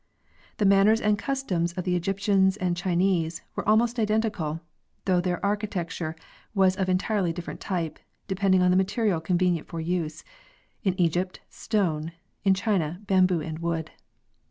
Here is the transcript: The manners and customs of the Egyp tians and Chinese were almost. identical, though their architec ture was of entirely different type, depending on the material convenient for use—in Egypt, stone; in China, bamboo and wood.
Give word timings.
The 0.57 0.65
manners 0.65 0.99
and 0.99 1.15
customs 1.15 1.73
of 1.73 1.83
the 1.83 1.93
Egyp 1.93 2.15
tians 2.17 2.57
and 2.59 2.75
Chinese 2.75 3.43
were 3.55 3.69
almost. 3.69 3.99
identical, 3.99 4.59
though 5.05 5.21
their 5.21 5.37
architec 5.41 5.95
ture 5.95 6.15
was 6.55 6.75
of 6.75 6.89
entirely 6.89 7.31
different 7.31 7.59
type, 7.59 7.99
depending 8.27 8.63
on 8.63 8.71
the 8.71 8.77
material 8.81 9.21
convenient 9.21 9.67
for 9.67 9.79
use—in 9.79 10.99
Egypt, 10.99 11.41
stone; 11.51 12.13
in 12.43 12.55
China, 12.55 12.99
bamboo 13.05 13.41
and 13.41 13.59
wood. 13.59 13.91